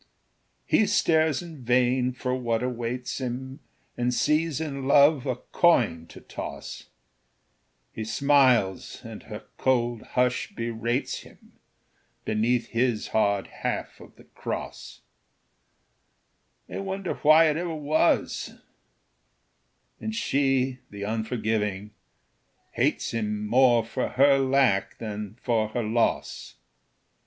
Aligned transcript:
He 0.65 0.87
stares 0.87 1.43
in 1.43 1.63
vain 1.63 2.11
for 2.11 2.33
what 2.33 2.63
awaits 2.63 3.21
him, 3.21 3.59
And 3.95 4.11
sees 4.11 4.59
in 4.59 4.87
Love 4.87 5.27
a 5.27 5.35
coin 5.35 6.07
to 6.07 6.21
toss; 6.21 6.85
He 7.93 8.03
smiles, 8.03 9.01
and 9.03 9.21
her 9.21 9.43
cold 9.57 10.01
hush 10.17 10.55
berates 10.55 11.19
him 11.19 11.59
Beneath 12.25 12.69
his 12.69 13.09
hard 13.09 13.45
half 13.61 13.99
of 13.99 14.15
the 14.15 14.23
cross; 14.23 15.01
They 16.65 16.79
wonder 16.79 17.13
why 17.17 17.45
it 17.51 17.57
ever 17.57 17.75
was; 17.75 18.55
And 19.99 20.15
she, 20.15 20.79
the 20.89 21.03
unforgiving, 21.05 21.91
hates 22.71 23.11
him 23.11 23.45
More 23.45 23.85
for 23.85 24.07
her 24.07 24.39
lack 24.39 24.97
than 24.97 25.37
for 25.39 25.67
her 25.67 25.83
loss. 25.83 26.55